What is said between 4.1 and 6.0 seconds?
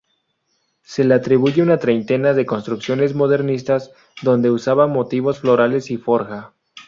donde usaba motivos florales y